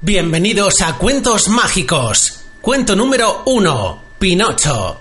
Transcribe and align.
Bienvenidos 0.00 0.80
a 0.80 0.96
Cuentos 0.96 1.48
Mágicos. 1.48 2.44
Cuento 2.60 2.94
número 2.94 3.42
1. 3.46 4.00
Pinocho. 4.20 5.00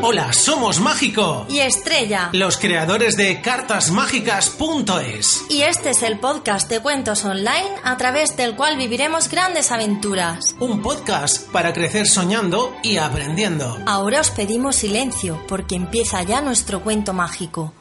Hola, 0.00 0.32
somos 0.32 0.78
Mágico. 0.78 1.44
Y 1.48 1.58
Estrella. 1.58 2.30
Los 2.32 2.56
creadores 2.56 3.16
de 3.16 3.40
cartasmágicas.es. 3.40 5.46
Y 5.50 5.62
este 5.62 5.90
es 5.90 6.04
el 6.04 6.20
podcast 6.20 6.70
de 6.70 6.78
cuentos 6.78 7.24
online 7.24 7.70
a 7.82 7.96
través 7.96 8.36
del 8.36 8.54
cual 8.54 8.76
viviremos 8.76 9.28
grandes 9.28 9.72
aventuras. 9.72 10.54
Un 10.60 10.82
podcast 10.82 11.50
para 11.50 11.72
crecer 11.72 12.06
soñando 12.06 12.76
y 12.84 12.98
aprendiendo. 12.98 13.76
Ahora 13.86 14.20
os 14.20 14.30
pedimos 14.30 14.76
silencio 14.76 15.42
porque 15.48 15.74
empieza 15.74 16.22
ya 16.22 16.40
nuestro 16.40 16.84
cuento 16.84 17.12
mágico. 17.12 17.72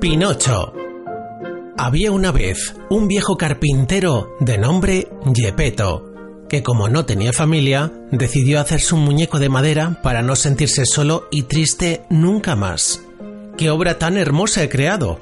Pinocho. 0.00 0.72
Había 1.76 2.12
una 2.12 2.30
vez 2.30 2.76
un 2.88 3.08
viejo 3.08 3.36
carpintero 3.36 4.36
de 4.38 4.56
nombre 4.56 5.08
Gepetto, 5.34 6.12
que 6.48 6.62
como 6.62 6.88
no 6.88 7.04
tenía 7.04 7.32
familia, 7.32 7.92
decidió 8.12 8.60
hacerse 8.60 8.94
un 8.94 9.04
muñeco 9.04 9.40
de 9.40 9.48
madera 9.48 10.00
para 10.02 10.22
no 10.22 10.36
sentirse 10.36 10.86
solo 10.86 11.26
y 11.32 11.42
triste 11.42 12.04
nunca 12.10 12.54
más. 12.54 13.02
¡Qué 13.56 13.70
obra 13.70 13.98
tan 13.98 14.16
hermosa 14.16 14.62
he 14.62 14.68
creado! 14.68 15.18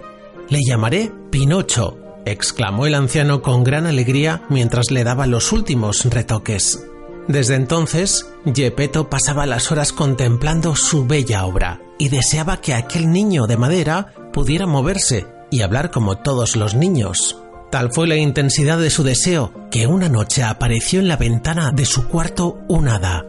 Le 0.51 0.61
llamaré 0.63 1.11
Pinocho, 1.31 1.97
exclamó 2.27 2.85
el 2.85 2.97
anciano 2.97 3.41
con 3.41 3.65
gran 3.65 3.87
alegría 3.87 4.43
mientras 4.51 4.91
le 4.91 5.05
daba 5.05 5.27
los 5.27 5.53
últimos 5.53 6.05
retoques. 6.05 6.87
Desde 7.29 7.55
entonces, 7.55 8.27
Gepetto 8.55 9.09
pasaba 9.09 9.47
las 9.47 9.73
horas 9.73 9.93
contemplando 9.93 10.77
su 10.77 11.07
bella 11.07 11.47
obra 11.47 11.81
y 11.99 12.11
deseaba 12.11 12.61
que 12.61 12.75
aquel 12.75 13.11
niño 13.11 13.47
de 13.47 13.57
madera 13.57 14.13
pudiera 14.37 14.67
moverse 14.67 15.27
y 15.51 15.63
hablar 15.63 15.91
como 15.91 16.19
todos 16.19 16.57
los 16.57 16.75
niños. 16.75 17.39
Tal 17.71 17.91
fue 17.91 18.07
la 18.07 18.17
intensidad 18.17 18.79
de 18.79 18.91
su 18.91 19.03
deseo 19.03 19.51
que 19.71 19.87
una 19.87 20.11
noche 20.11 20.43
apareció 20.43 21.01
en 21.01 21.09
la 21.09 21.17
ventana 21.17 21.73
de 21.73 21.87
su 21.87 22.07
cuarto 22.07 22.59
un 22.69 22.87
hada. 22.87 23.25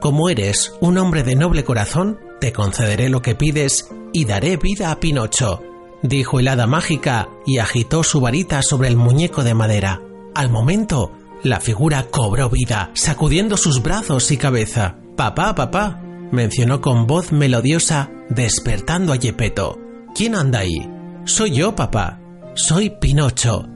Como 0.00 0.28
eres 0.28 0.72
un 0.80 0.98
hombre 0.98 1.24
de 1.24 1.34
noble 1.34 1.64
corazón, 1.64 2.20
te 2.40 2.52
concederé 2.52 3.08
lo 3.08 3.22
que 3.22 3.34
pides 3.34 3.90
y 4.12 4.24
daré 4.24 4.56
vida 4.56 4.92
a 4.92 5.00
Pinocho, 5.00 5.64
dijo 6.04 6.38
el 6.38 6.46
hada 6.46 6.68
mágica 6.68 7.28
y 7.44 7.58
agitó 7.58 8.04
su 8.04 8.20
varita 8.20 8.62
sobre 8.62 8.86
el 8.86 8.96
muñeco 8.96 9.42
de 9.42 9.54
madera. 9.54 10.00
Al 10.32 10.48
momento, 10.48 11.10
la 11.42 11.58
figura 11.58 12.06
cobró 12.08 12.50
vida, 12.50 12.92
sacudiendo 12.94 13.56
sus 13.56 13.82
brazos 13.82 14.30
y 14.30 14.36
cabeza. 14.36 14.94
Papá, 15.16 15.56
papá, 15.56 16.00
mencionó 16.30 16.80
con 16.80 17.08
voz 17.08 17.32
melodiosa, 17.32 18.12
despertando 18.30 19.12
a 19.12 19.16
Yepeto. 19.16 19.81
¿Quién 20.14 20.34
anda 20.34 20.58
ahí? 20.58 20.88
Soy 21.24 21.52
yo, 21.52 21.74
papá. 21.74 22.20
Soy 22.54 22.90
Pinocho. 22.90 23.66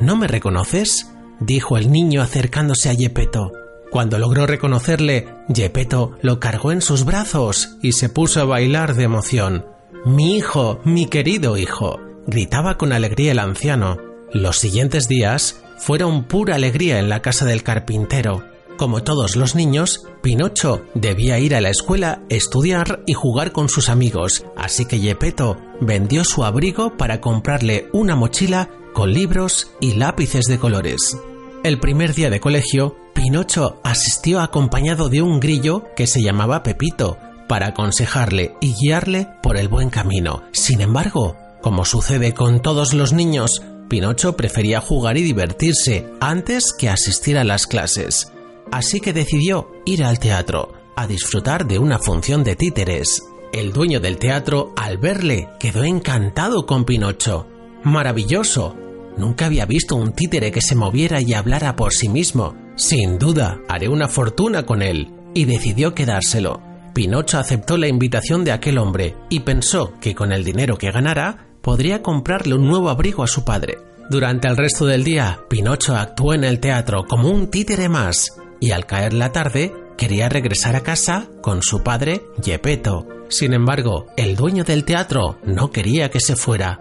¿No 0.00 0.16
me 0.16 0.26
reconoces? 0.26 1.08
dijo 1.38 1.76
el 1.76 1.92
niño 1.92 2.20
acercándose 2.20 2.90
a 2.90 2.94
Yepeto. 2.94 3.52
Cuando 3.92 4.18
logró 4.18 4.44
reconocerle, 4.46 5.28
Yepeto 5.48 6.16
lo 6.20 6.40
cargó 6.40 6.72
en 6.72 6.80
sus 6.80 7.04
brazos 7.04 7.76
y 7.80 7.92
se 7.92 8.08
puso 8.08 8.40
a 8.40 8.44
bailar 8.44 8.94
de 8.94 9.04
emoción. 9.04 9.66
Mi 10.04 10.36
hijo, 10.36 10.80
mi 10.84 11.06
querido 11.06 11.56
hijo, 11.56 12.00
gritaba 12.26 12.76
con 12.76 12.92
alegría 12.92 13.30
el 13.30 13.38
anciano. 13.38 13.98
Los 14.32 14.58
siguientes 14.58 15.06
días 15.06 15.62
fueron 15.78 16.24
pura 16.24 16.56
alegría 16.56 16.98
en 16.98 17.08
la 17.08 17.22
casa 17.22 17.44
del 17.44 17.62
carpintero. 17.62 18.42
Como 18.76 19.04
todos 19.04 19.36
los 19.36 19.54
niños, 19.54 20.08
Pinocho 20.22 20.82
debía 20.94 21.38
ir 21.38 21.54
a 21.54 21.60
la 21.60 21.70
escuela, 21.70 22.22
estudiar 22.30 23.04
y 23.06 23.12
jugar 23.12 23.52
con 23.52 23.68
sus 23.68 23.88
amigos, 23.88 24.44
así 24.56 24.86
que 24.86 24.98
Yepeto 24.98 25.56
vendió 25.80 26.24
su 26.24 26.44
abrigo 26.44 26.96
para 26.96 27.20
comprarle 27.20 27.88
una 27.92 28.16
mochila 28.16 28.70
con 28.92 29.12
libros 29.12 29.72
y 29.80 29.94
lápices 29.94 30.44
de 30.46 30.58
colores. 30.58 31.16
El 31.62 31.80
primer 31.80 32.14
día 32.14 32.30
de 32.30 32.40
colegio, 32.40 32.96
Pinocho 33.14 33.80
asistió 33.82 34.40
acompañado 34.40 35.08
de 35.08 35.22
un 35.22 35.40
grillo 35.40 35.84
que 35.96 36.06
se 36.06 36.22
llamaba 36.22 36.62
Pepito 36.62 37.18
para 37.48 37.68
aconsejarle 37.68 38.54
y 38.60 38.74
guiarle 38.74 39.28
por 39.42 39.56
el 39.56 39.68
buen 39.68 39.90
camino. 39.90 40.42
Sin 40.52 40.80
embargo, 40.80 41.36
como 41.62 41.84
sucede 41.84 42.34
con 42.34 42.60
todos 42.60 42.94
los 42.94 43.12
niños, 43.12 43.62
Pinocho 43.88 44.36
prefería 44.36 44.80
jugar 44.80 45.16
y 45.16 45.22
divertirse 45.22 46.06
antes 46.20 46.72
que 46.72 46.88
asistir 46.88 47.38
a 47.38 47.44
las 47.44 47.66
clases 47.66 48.30
así 48.74 49.00
que 49.00 49.12
decidió 49.12 49.70
ir 49.84 50.04
al 50.04 50.18
teatro 50.18 50.72
a 50.96 51.06
disfrutar 51.06 51.66
de 51.66 51.78
una 51.78 51.98
función 51.98 52.44
de 52.44 52.56
títeres. 52.56 53.22
El 53.54 53.72
dueño 53.72 54.00
del 54.00 54.18
teatro, 54.18 54.72
al 54.74 54.98
verle, 54.98 55.48
quedó 55.60 55.84
encantado 55.84 56.66
con 56.66 56.84
Pinocho. 56.84 57.46
¡Maravilloso! 57.84 58.74
Nunca 59.16 59.46
había 59.46 59.64
visto 59.64 59.94
un 59.94 60.12
títere 60.12 60.50
que 60.50 60.60
se 60.60 60.74
moviera 60.74 61.20
y 61.20 61.34
hablara 61.34 61.76
por 61.76 61.92
sí 61.92 62.08
mismo. 62.08 62.56
Sin 62.74 63.16
duda, 63.16 63.60
haré 63.68 63.88
una 63.88 64.08
fortuna 64.08 64.66
con 64.66 64.82
él. 64.82 65.14
Y 65.34 65.44
decidió 65.44 65.94
quedárselo. 65.94 66.60
Pinocho 66.94 67.38
aceptó 67.38 67.76
la 67.76 67.86
invitación 67.86 68.42
de 68.42 68.50
aquel 68.50 68.76
hombre 68.76 69.14
y 69.30 69.38
pensó 69.40 69.92
que 70.00 70.16
con 70.16 70.32
el 70.32 70.42
dinero 70.42 70.76
que 70.76 70.90
ganara 70.90 71.46
podría 71.62 72.02
comprarle 72.02 72.56
un 72.56 72.66
nuevo 72.66 72.90
abrigo 72.90 73.22
a 73.22 73.28
su 73.28 73.44
padre. 73.44 73.78
Durante 74.10 74.48
el 74.48 74.56
resto 74.56 74.84
del 74.84 75.04
día, 75.04 75.38
Pinocho 75.48 75.94
actuó 75.94 76.34
en 76.34 76.42
el 76.42 76.58
teatro 76.58 77.04
como 77.06 77.30
un 77.30 77.52
títere 77.52 77.88
más 77.88 78.32
y 78.58 78.72
al 78.72 78.84
caer 78.86 79.12
la 79.12 79.30
tarde 79.30 79.72
quería 79.96 80.28
regresar 80.28 80.74
a 80.74 80.82
casa 80.82 81.28
con 81.40 81.62
su 81.62 81.84
padre 81.84 82.20
Gepetto. 82.42 83.13
Sin 83.34 83.52
embargo, 83.52 84.06
el 84.16 84.36
dueño 84.36 84.62
del 84.62 84.84
teatro 84.84 85.40
no 85.44 85.72
quería 85.72 86.08
que 86.08 86.20
se 86.20 86.36
fuera, 86.36 86.78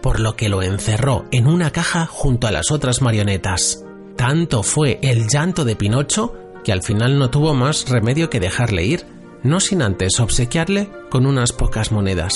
por 0.00 0.18
lo 0.18 0.34
que 0.34 0.48
lo 0.48 0.62
encerró 0.62 1.26
en 1.30 1.46
una 1.46 1.72
caja 1.72 2.06
junto 2.06 2.46
a 2.46 2.50
las 2.50 2.70
otras 2.70 3.02
marionetas. 3.02 3.84
Tanto 4.16 4.62
fue 4.62 4.98
el 5.02 5.28
llanto 5.28 5.66
de 5.66 5.76
Pinocho 5.76 6.34
que 6.64 6.72
al 6.72 6.82
final 6.82 7.18
no 7.18 7.28
tuvo 7.28 7.52
más 7.52 7.86
remedio 7.90 8.30
que 8.30 8.40
dejarle 8.40 8.86
ir, 8.86 9.04
no 9.42 9.60
sin 9.60 9.82
antes 9.82 10.20
obsequiarle 10.20 10.88
con 11.10 11.26
unas 11.26 11.52
pocas 11.52 11.92
monedas. 11.92 12.34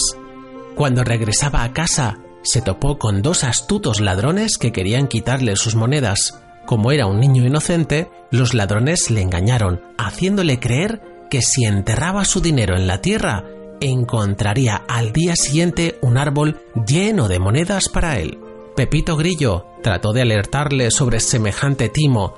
Cuando 0.75 1.03
regresaba 1.03 1.63
a 1.63 1.73
casa, 1.73 2.19
se 2.43 2.61
topó 2.61 2.99
con 2.99 3.23
dos 3.23 3.45
astutos 3.45 4.03
ladrones 4.03 4.59
que 4.59 4.73
querían 4.73 5.09
quitarle 5.09 5.57
sus 5.57 5.75
monedas, 5.75 6.39
como 6.67 6.93
era 6.93 7.07
un 7.07 7.19
niño 7.19 7.47
inocente, 7.47 8.11
los 8.31 8.53
ladrones 8.53 9.11
le 9.11 9.23
engañaron, 9.23 9.81
haciéndole 9.97 10.61
creer 10.61 11.01
que 11.31 11.41
si 11.41 11.65
enterraba 11.65 12.25
su 12.25 12.41
dinero 12.41 12.77
en 12.77 12.87
la 12.87 13.01
tierra, 13.01 13.45
encontraría 13.85 14.77
al 14.89 15.13
día 15.13 15.37
siguiente 15.37 15.99
un 16.01 16.19
árbol 16.19 16.61
lleno 16.87 17.29
de 17.29 17.39
monedas 17.39 17.89
para 17.89 18.19
él. 18.19 18.39
Pepito 18.77 19.17
Grillo 19.17 19.67
trató 19.83 20.13
de 20.13 20.23
alertarle 20.23 20.91
sobre 20.91 21.21
semejante 21.21 21.89
timo, 21.89 22.35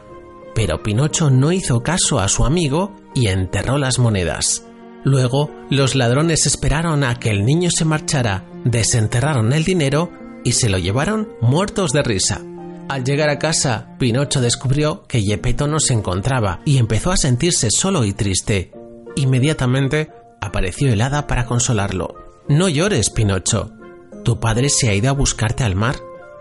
pero 0.55 0.83
Pinocho 0.83 1.31
no 1.31 1.53
hizo 1.53 1.83
caso 1.83 2.19
a 2.19 2.29
su 2.29 2.45
amigo 2.45 2.93
y 3.15 3.29
enterró 3.29 3.79
las 3.79 3.99
monedas. 3.99 4.65
Luego, 5.05 5.51
los 5.71 5.95
ladrones 5.95 6.47
esperaron 6.47 7.05
a 7.05 7.19
que 7.19 7.31
el 7.31 7.45
niño 7.45 7.71
se 7.71 7.85
marchara, 7.85 8.45
desenterraron 8.65 9.53
el 9.53 9.65
dinero 9.65 10.11
y 10.45 10.53
se 10.53 10.69
lo 10.69 10.79
llevaron 10.79 11.29
muertos 11.41 11.93
de 11.93 12.03
risa. 12.03 12.41
Al 12.89 13.05
llegar 13.05 13.29
a 13.29 13.39
casa, 13.39 13.97
Pinocho 13.99 14.41
descubrió 14.41 15.05
que 15.07 15.21
Gepetto 15.21 15.67
no 15.67 15.81
se 15.81 15.93
encontraba 15.93 16.61
y 16.65 16.79
empezó 16.79 17.11
a 17.11 17.17
sentirse 17.17 17.71
solo 17.71 18.05
y 18.05 18.13
triste. 18.13 18.73
Inmediatamente 19.17 20.11
apareció 20.41 20.93
el 20.93 21.01
hada 21.01 21.27
para 21.27 21.47
consolarlo. 21.47 22.15
No 22.49 22.69
llores, 22.69 23.11
Pinocho. 23.11 23.73
Tu 24.25 24.39
padre 24.41 24.69
se 24.69 24.89
ha 24.89 24.95
ido 24.95 25.11
a 25.11 25.13
buscarte 25.13 25.65
al 25.65 25.77
mar. 25.77 25.97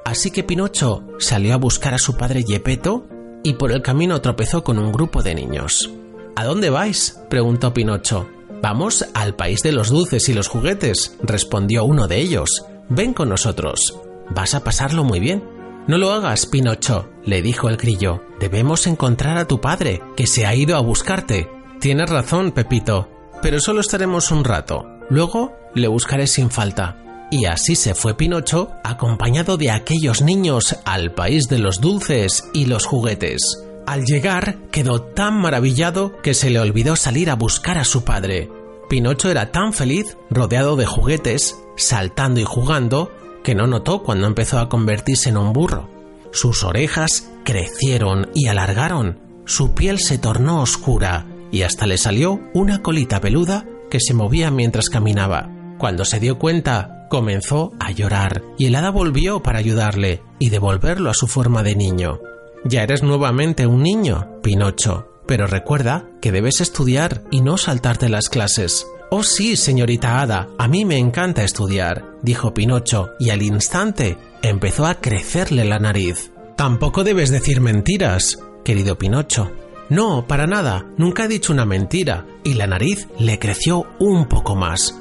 Así 0.06 0.32
que 0.32 0.44
Pinocho 0.44 1.04
salió 1.20 1.54
a 1.54 1.58
buscar 1.58 1.94
a 1.94 2.00
su 2.00 2.16
padre 2.16 2.44
Gepetto 2.48 3.08
y 3.44 3.54
por 3.54 3.72
el 3.72 3.82
camino 3.82 4.22
tropezó 4.22 4.64
con 4.64 4.78
un 4.78 4.92
grupo 4.92 5.24
de 5.24 5.36
niños. 5.36 5.92
¿A 6.36 6.44
dónde 6.44 6.70
vais? 6.70 7.20
preguntó 7.30 7.74
Pinocho. 7.74 8.28
Vamos 8.62 9.06
al 9.14 9.36
país 9.36 9.62
de 9.62 9.72
los 9.72 9.90
dulces 9.90 10.28
y 10.30 10.34
los 10.34 10.48
juguetes, 10.48 11.18
respondió 11.22 11.86
uno 11.86 12.08
de 12.08 12.18
ellos. 12.18 12.66
Ven 12.90 13.14
con 13.14 13.30
nosotros. 13.30 14.00
Vas 14.30 14.56
a 14.56 14.64
pasarlo 14.64 15.04
muy 15.04 15.20
bien. 15.20 15.44
No 15.88 15.98
lo 15.98 16.12
hagas, 16.12 16.48
Pinocho, 16.48 17.10
le 17.24 17.42
dijo 17.42 17.70
el 17.70 17.78
grillo. 17.78 18.24
Debemos 18.40 18.88
encontrar 18.88 19.38
a 19.38 19.48
tu 19.48 19.62
padre, 19.62 20.02
que 20.16 20.26
se 20.26 20.46
ha 20.46 20.56
ido 20.56 20.76
a 20.76 20.82
buscarte. 20.82 21.50
Tienes 21.80 22.10
razón, 22.10 22.52
Pepito, 22.52 23.10
pero 23.46 23.60
solo 23.60 23.82
estaremos 23.82 24.32
un 24.32 24.44
rato. 24.44 24.88
Luego 25.08 25.56
le 25.76 25.88
buscaré 25.88 26.26
sin 26.26 26.50
falta. 26.50 26.98
Y 27.30 27.46
así 27.46 27.76
se 27.76 27.94
fue 27.94 28.18
Pinocho, 28.18 28.72
acompañado 28.84 29.56
de 29.56 29.70
aquellos 29.70 30.24
niños 30.24 30.76
al 30.84 31.12
país 31.12 31.48
de 31.48 31.60
los 31.60 31.80
dulces 31.80 32.50
y 32.54 32.66
los 32.66 32.88
juguetes. 32.88 33.64
Al 33.86 34.04
llegar, 34.04 34.58
quedó 34.72 35.04
tan 35.04 35.36
maravillado 35.36 36.20
que 36.24 36.34
se 36.34 36.50
le 36.50 36.60
olvidó 36.60 36.96
salir 36.96 37.30
a 37.30 37.36
buscar 37.36 37.78
a 37.78 37.84
su 37.84 38.04
padre. 38.04 38.50
Pinocho 38.90 39.30
era 39.30 39.52
tan 39.52 39.74
feliz, 39.74 40.18
rodeado 40.32 40.76
de 40.76 40.88
juguetes, 40.88 41.56
saltando 41.78 42.40
y 42.40 42.46
jugando, 42.46 43.12
que 43.44 43.54
no 43.54 43.68
notó 43.68 44.02
cuando 44.02 44.26
empezó 44.26 44.58
a 44.58 44.70
convertirse 44.70 45.30
en 45.30 45.38
un 45.38 45.54
burro. 45.54 45.88
Sus 46.32 46.64
orejas 46.64 47.30
crecieron 47.44 48.28
y 48.34 48.48
alargaron, 48.48 49.20
su 49.46 49.76
piel 49.76 50.00
se 50.00 50.18
tornó 50.18 50.64
oscura 50.64 51.28
y 51.56 51.64
hasta 51.64 51.88
le 51.88 51.98
salió 51.98 52.42
una 52.54 52.82
colita 52.82 53.22
peluda 53.22 53.66
que 53.90 54.02
se 54.02 54.14
movía 54.14 54.52
mientras 54.52 54.90
caminaba. 54.90 55.50
Cuando 55.78 56.04
se 56.04 56.20
dio 56.20 56.38
cuenta, 56.38 57.08
comenzó 57.10 57.72
a 57.80 57.92
llorar 57.92 58.44
y 58.58 58.66
el 58.66 58.76
hada 58.76 58.90
volvió 58.90 59.42
para 59.42 59.60
ayudarle 59.60 60.22
y 60.38 60.50
devolverlo 60.50 61.10
a 61.10 61.14
su 61.14 61.28
forma 61.28 61.64
de 61.64 61.78
niño. 61.78 62.20
Ya 62.66 62.84
eres 62.84 63.04
nuevamente 63.04 63.68
un 63.68 63.84
niño, 63.84 64.42
Pinocho, 64.44 65.08
pero 65.26 65.48
recuerda 65.48 66.10
que 66.22 66.34
debes 66.34 66.60
estudiar 66.60 67.24
y 67.32 67.40
no 67.40 67.56
saltarte 67.56 68.10
las 68.10 68.28
clases. 68.28 68.86
Oh 69.10 69.24
sí, 69.24 69.56
señorita 69.56 70.20
Hada, 70.20 70.50
a 70.58 70.68
mí 70.68 70.84
me 70.84 70.98
encanta 70.98 71.46
estudiar, 71.46 72.18
dijo 72.22 72.54
Pinocho, 72.54 73.12
y 73.18 73.30
al 73.30 73.42
instante 73.42 74.18
empezó 74.42 74.88
a 74.88 74.96
crecerle 74.96 75.64
la 75.64 75.80
nariz. 75.80 76.34
Tampoco 76.58 77.06
debes 77.06 77.30
decir 77.30 77.62
mentiras, 77.62 78.40
querido 78.66 78.98
Pinocho. 78.98 79.54
No, 79.90 80.26
para 80.28 80.48
nada, 80.48 80.86
nunca 80.98 81.26
he 81.26 81.28
dicho 81.28 81.54
una 81.54 81.66
mentira, 81.66 82.26
y 82.44 82.54
la 82.54 82.68
nariz 82.68 83.08
le 83.20 83.38
creció 83.38 83.86
un 84.00 84.28
poco 84.28 84.56
más. 84.56 85.00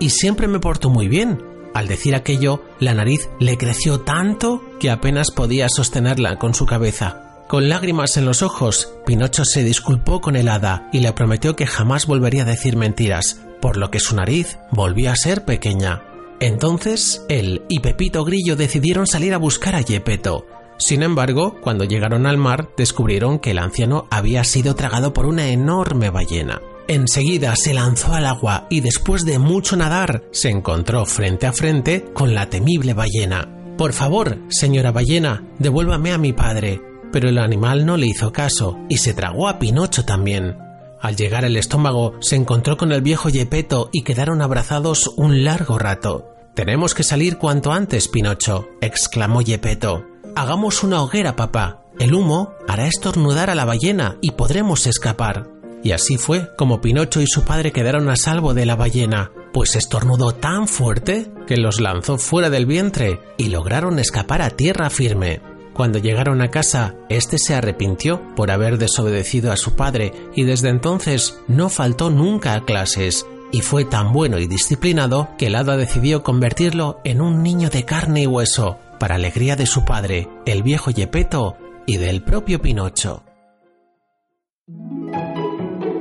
Y 0.00 0.10
siempre 0.10 0.48
me 0.48 0.58
porto 0.58 0.90
muy 0.90 1.08
bien. 1.08 1.40
Al 1.72 1.88
decir 1.88 2.14
aquello, 2.14 2.62
la 2.78 2.94
nariz 2.94 3.28
le 3.40 3.56
creció 3.56 4.00
tanto 4.00 4.62
que 4.80 4.90
apenas 4.90 5.30
podía 5.30 5.68
sostenerla 5.68 6.38
con 6.38 6.54
su 6.54 6.66
cabeza. 6.66 7.24
Con 7.48 7.68
lágrimas 7.68 8.16
en 8.16 8.24
los 8.24 8.42
ojos, 8.42 8.92
Pinocho 9.06 9.44
se 9.44 9.62
disculpó 9.62 10.20
con 10.20 10.34
el 10.34 10.48
hada 10.48 10.88
y 10.92 11.00
le 11.00 11.12
prometió 11.12 11.54
que 11.56 11.66
jamás 11.66 12.06
volvería 12.06 12.42
a 12.42 12.46
decir 12.46 12.76
mentiras, 12.76 13.40
por 13.60 13.76
lo 13.76 13.90
que 13.90 14.00
su 14.00 14.16
nariz 14.16 14.58
volvió 14.70 15.10
a 15.10 15.16
ser 15.16 15.44
pequeña. 15.44 16.02
Entonces, 16.40 17.24
él 17.28 17.62
y 17.68 17.80
Pepito 17.80 18.24
Grillo 18.24 18.56
decidieron 18.56 19.06
salir 19.06 19.34
a 19.34 19.38
buscar 19.38 19.74
a 19.74 19.80
Yepeto. 19.80 20.46
Sin 20.78 21.02
embargo, 21.02 21.56
cuando 21.60 21.84
llegaron 21.84 22.26
al 22.26 22.36
mar, 22.36 22.70
descubrieron 22.76 23.38
que 23.38 23.52
el 23.52 23.58
anciano 23.58 24.06
había 24.10 24.44
sido 24.44 24.74
tragado 24.74 25.12
por 25.12 25.26
una 25.26 25.48
enorme 25.48 26.10
ballena. 26.10 26.60
Enseguida 26.86 27.56
se 27.56 27.72
lanzó 27.72 28.12
al 28.12 28.26
agua 28.26 28.66
y 28.68 28.80
después 28.80 29.24
de 29.24 29.38
mucho 29.38 29.76
nadar, 29.76 30.24
se 30.32 30.50
encontró 30.50 31.06
frente 31.06 31.46
a 31.46 31.52
frente 31.52 32.04
con 32.12 32.34
la 32.34 32.50
temible 32.50 32.92
ballena. 32.92 33.48
Por 33.78 33.92
favor, 33.92 34.38
señora 34.50 34.92
ballena, 34.92 35.44
devuélvame 35.58 36.12
a 36.12 36.18
mi 36.18 36.32
padre, 36.32 36.82
pero 37.10 37.28
el 37.28 37.38
animal 37.38 37.86
no 37.86 37.96
le 37.96 38.06
hizo 38.06 38.32
caso 38.32 38.78
y 38.88 38.98
se 38.98 39.14
tragó 39.14 39.48
a 39.48 39.58
Pinocho 39.58 40.04
también. 40.04 40.58
Al 41.00 41.16
llegar 41.16 41.44
al 41.44 41.56
estómago 41.56 42.14
se 42.20 42.36
encontró 42.36 42.76
con 42.76 42.92
el 42.92 43.02
viejo 43.02 43.28
Yepeto 43.28 43.88
y 43.92 44.02
quedaron 44.02 44.42
abrazados 44.42 45.12
un 45.16 45.44
largo 45.44 45.78
rato. 45.78 46.34
Tenemos 46.54 46.94
que 46.94 47.02
salir 47.02 47.38
cuanto 47.38 47.72
antes, 47.72 48.08
Pinocho, 48.08 48.68
exclamó 48.80 49.42
Yepeto. 49.42 50.13
Hagamos 50.36 50.82
una 50.82 51.00
hoguera, 51.00 51.36
papá. 51.36 51.84
El 52.00 52.12
humo 52.12 52.54
hará 52.66 52.88
estornudar 52.88 53.50
a 53.50 53.54
la 53.54 53.64
ballena 53.64 54.16
y 54.20 54.32
podremos 54.32 54.88
escapar. 54.88 55.46
Y 55.84 55.92
así 55.92 56.16
fue 56.16 56.50
como 56.56 56.80
Pinocho 56.80 57.20
y 57.20 57.26
su 57.28 57.44
padre 57.44 57.70
quedaron 57.70 58.10
a 58.10 58.16
salvo 58.16 58.52
de 58.52 58.66
la 58.66 58.74
ballena, 58.74 59.30
pues 59.52 59.76
estornudó 59.76 60.32
tan 60.32 60.66
fuerte 60.66 61.30
que 61.46 61.56
los 61.56 61.78
lanzó 61.78 62.18
fuera 62.18 62.50
del 62.50 62.66
vientre 62.66 63.20
y 63.36 63.48
lograron 63.48 64.00
escapar 64.00 64.42
a 64.42 64.50
tierra 64.50 64.90
firme. 64.90 65.40
Cuando 65.72 66.00
llegaron 66.00 66.42
a 66.42 66.50
casa, 66.50 66.96
éste 67.08 67.38
se 67.38 67.54
arrepintió 67.54 68.20
por 68.34 68.50
haber 68.50 68.78
desobedecido 68.78 69.52
a 69.52 69.56
su 69.56 69.76
padre 69.76 70.12
y 70.34 70.42
desde 70.42 70.68
entonces 70.68 71.38
no 71.46 71.68
faltó 71.68 72.10
nunca 72.10 72.54
a 72.54 72.64
clases, 72.64 73.24
y 73.52 73.60
fue 73.60 73.84
tan 73.84 74.12
bueno 74.12 74.38
y 74.40 74.48
disciplinado 74.48 75.28
que 75.38 75.46
el 75.46 75.54
hada 75.54 75.76
decidió 75.76 76.24
convertirlo 76.24 77.00
en 77.04 77.20
un 77.20 77.44
niño 77.44 77.70
de 77.70 77.84
carne 77.84 78.22
y 78.22 78.26
hueso, 78.26 78.78
para 78.98 79.16
alegría 79.16 79.56
de 79.56 79.66
su 79.66 79.84
padre, 79.84 80.28
el 80.46 80.62
viejo 80.62 80.90
Yepeto, 80.90 81.56
y 81.86 81.98
del 81.98 82.22
propio 82.22 82.60
Pinocho. 82.60 83.24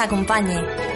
acompañe. 0.00 0.89